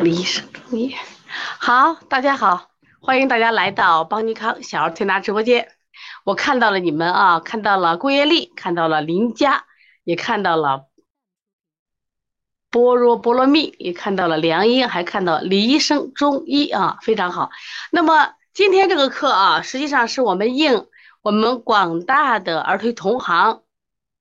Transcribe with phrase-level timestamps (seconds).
[0.00, 0.94] 李医生，中医
[1.58, 2.70] 好，大家好，
[3.00, 5.68] 欢迎大家来到邦尼康小儿推拿直播间。
[6.24, 9.64] 我看到了你们啊，看到了郭艳丽，看到了林佳，
[10.04, 10.86] 也看到了
[12.70, 17.50] 般若波罗蜜，也看到了梁英，还看到李医生中医啊，非常好。
[17.90, 20.86] 那么今天这个课啊，实际上是我们应
[21.22, 23.62] 我们广大的儿推同行，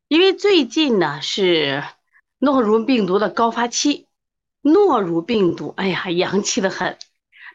[0.08, 1.84] 因为最近呢是
[2.44, 4.10] 诺如病毒的高发期。
[4.62, 6.98] 诺如病毒，哎呀，洋气的很。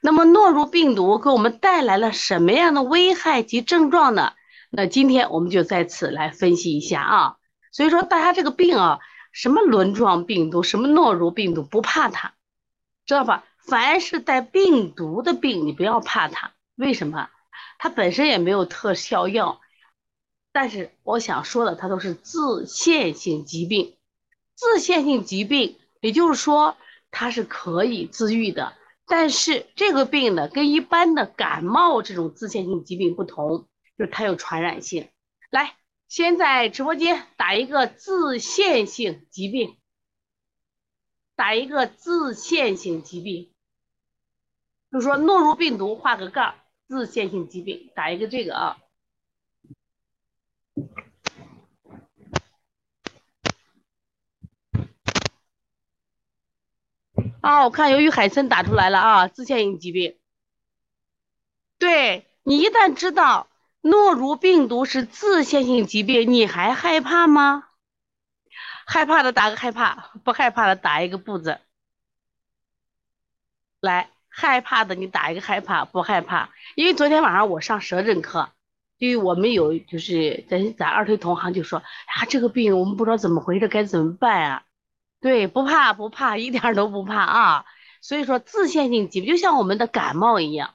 [0.00, 4.32] 那么，诺如病毒给我们带来了什么样的危害及症状呢？
[4.70, 7.36] 那今天我们就在此来分析一下啊。
[7.70, 12.32] 所以说，大家这个病啊，什么轮状病毒，什么诺如病毒，不怕它，
[13.04, 13.44] 知道吧？
[13.58, 16.52] 凡是带病毒的病，你不要怕它。
[16.76, 17.28] 为什么？
[17.78, 19.60] 它本身也没有特效药。
[20.50, 23.96] 但是我想说的，它都是自限性疾病。
[24.58, 26.76] 自限性疾病，也就是说。
[27.10, 28.74] 它是可以自愈的，
[29.06, 35.08] 但是这个病呢，跟一般的感冒这种自限性疾病不同，就是它有传染性。
[35.48, 35.74] 来，
[36.06, 39.78] 先在直播间打一个自限性疾病，
[41.34, 43.54] 打一个自限性疾病，
[44.92, 46.56] 就是说诺如病毒画个杠，
[46.88, 48.78] 自限性疾病打一个这个啊。
[57.48, 60.18] 啊，我看由于海参打出来了啊，自限性疾病。
[61.78, 63.48] 对你一旦知道
[63.80, 67.68] 诺如病毒是自限性疾病，你还害怕吗？
[68.86, 71.58] 害怕的打个害怕，不害怕的打一个不字。
[73.80, 76.50] 来，害怕的你打一个害怕，不害怕。
[76.74, 78.50] 因为昨天晚上我上舌诊课，
[78.98, 84.64] 因为我们有就是咱咱二推同行就说啊，这个病我们不知道怎么回事，该怎么办啊？
[85.20, 87.64] 对，不怕不怕，一点都不怕啊！
[88.00, 90.74] 所以说，自限性疾病就像我们的感冒一样。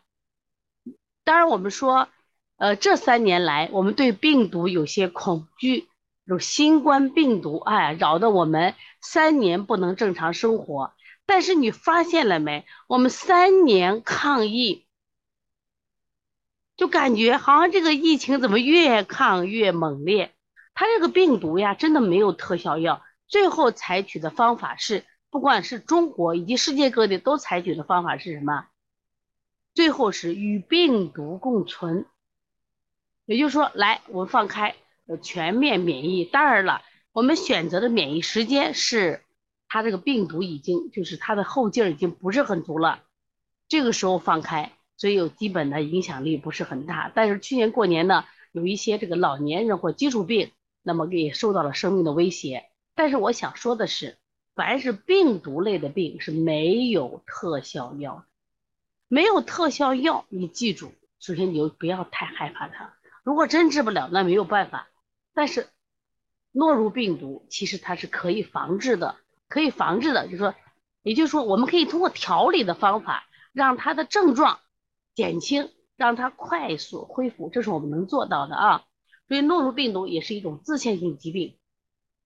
[1.23, 2.09] 当然，我们说，
[2.57, 5.87] 呃，这三年来，我们对病毒有些恐惧，
[6.25, 10.93] 有新冠病毒，哎，扰得我们三年不能正常生活。
[11.25, 12.65] 但是你发现了没？
[12.87, 14.85] 我们三年抗疫，
[16.75, 20.35] 就感觉好像这个疫情怎么越抗越猛烈？
[20.73, 23.01] 它这个病毒呀，真的没有特效药。
[23.33, 28.67] 最后采取的方法是，不管是中国以及世界各地都采取的方法是什么？
[29.73, 32.05] 最后是与病毒共存，
[33.25, 34.75] 也就是说，来我们放开，
[35.23, 36.25] 全面免疫。
[36.25, 39.23] 当然了，我们选择的免疫时间是，
[39.67, 43.01] 它这个病毒已经就是它的后劲儿已经不是很足了，
[43.67, 47.11] 这个时候放开，所以有基本的影响力不是很大。
[47.15, 50.51] 但是去年过年呢，有一些这个老年人或基础病，
[50.83, 52.69] 那么也受到了生命的威胁。
[52.95, 54.17] 但是我想说的是，
[54.55, 58.25] 凡是病毒类的病是没有特效药的，
[59.07, 62.93] 没有特效药，你记住，首先你就不要太害怕它。
[63.23, 64.87] 如果真治不了，那没有办法。
[65.33, 65.67] 但是
[66.51, 69.15] 诺如病毒其实它是可以防治的，
[69.47, 70.53] 可以防治的，就是说，
[71.01, 74.59] 也就是说，我们可以通过调理的方法让它的症状
[75.15, 78.83] 减轻，让它快速恢复，这是我们能做到的啊。
[79.27, 81.57] 所以诺如病毒也是一种自限性疾病。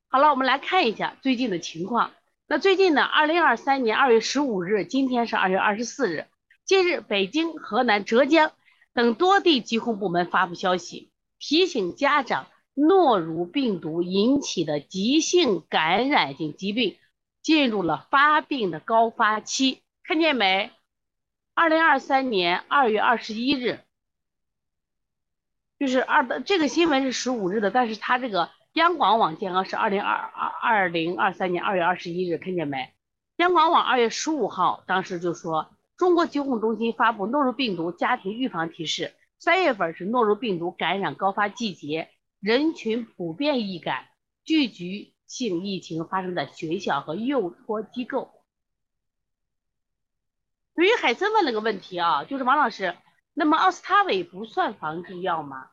[0.09, 2.11] 好了，我们来看一下最近的情况。
[2.47, 6.27] 那最近呢，二零二三年二月十五日，今天是二月二十四日。
[6.63, 8.53] 近日，北京、河南、浙江
[8.93, 16.97] 等多地疾控部门发布消息，提醒家长，诺如病毒引起的急性感染性疾病
[17.41, 19.81] 进入了发病的高发期。
[20.05, 20.71] 看见没？
[21.53, 23.81] 二零二三年二月二十一日，
[25.77, 28.49] 就是二的这个新闻是十五日的，但是它这个。
[28.77, 32.93] 央广网健康是二零二二二零二三年二月二十一日，看见没？
[33.37, 39.15] 央广网二月十五号当时就说，中国疾控中心发布诺如病毒家庭预防提示。
[39.39, 44.05] 三月份是诺如病毒感染高发季节，人群普遍易感，
[44.43, 48.29] 聚集性疫情发生在学校和幼托机构。
[50.75, 52.95] 对于海森问了个问题啊，就是王老师，
[53.33, 55.71] 那么奥司他韦不算防治药吗？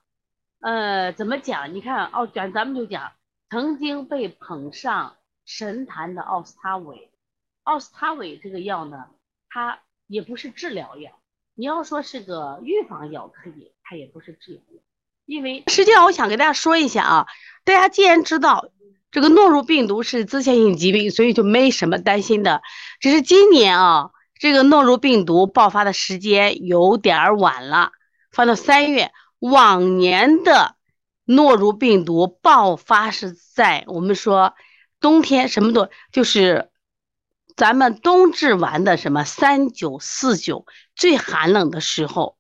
[0.64, 1.75] 呃，怎么讲？
[1.75, 3.12] 你看，奥讲咱们就讲
[3.50, 7.11] 曾经被捧上神坛的奥司他韦，
[7.64, 9.05] 奥司他韦这个药呢，
[9.50, 11.11] 它也不是治疗药。
[11.55, 14.81] 你要说是个预防药可以，它也不是治疗药。
[15.26, 17.26] 因为实际上，我想给大家说一下啊，
[17.64, 18.70] 大家既然知道
[19.10, 22.62] 这个诺如病毒是自限性疾病，所以就没什么担心的。
[23.00, 27.93] 只是今年啊，这个诺如病毒爆发的时间有点晚了，
[28.31, 29.12] 放到三月。
[29.44, 30.76] 往年的
[31.26, 34.55] 诺如病毒爆发是在我们说
[35.00, 36.70] 冬天什么都就是
[37.55, 40.64] 咱们冬至完的什么三九四九
[40.96, 42.38] 最寒冷的时候，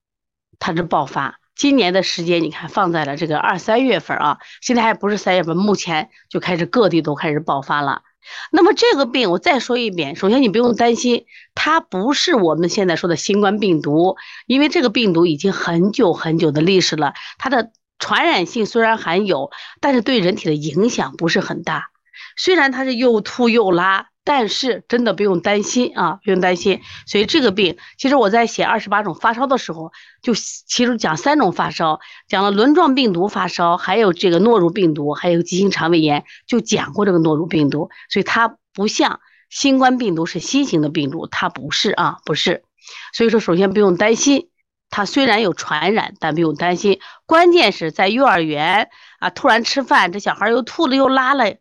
[0.58, 1.40] 它是爆发。
[1.54, 8.02] 今年的时间你看放在了这个二三月份啊，现在还不是三月份，目前就开始各地都开始爆发了。
[8.50, 14.16] 那么这个病我再说一遍，首先你不用担心，它不是我们现在说的新冠病毒，
[14.46, 19.50] 因为这个病毒已经很久很久的历史了，它的传染性虽然含有，
[19.80, 21.90] 但是对人体的影响不是很大。
[22.36, 24.08] 虽然它是又吐又拉。
[24.24, 26.80] 但是真的不用担心啊，不用担心。
[27.06, 29.92] 所以这个病，其实我在写二十八种发烧的时候，
[30.22, 37.90] 就其中讲三种发烧，讲了轮状病毒发烧，还有这个诺如病毒，还有急性肠胃炎，就讲过这个诺如病毒。
[38.08, 42.64] 所以它不像新冠病毒是新型的病毒，它不是啊，不是。
[43.12, 44.48] 所以说，首先不用担心，
[44.88, 46.98] 它虽然有传染，但不用担心。
[47.26, 48.88] 关键是在幼儿园
[49.18, 51.56] 啊，突然吃饭，这小孩又吐了又拉了。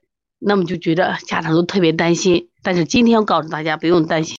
[0.46, 4.32] 那么就觉得家长都特别担心，但是今天我告诉大家不用担心。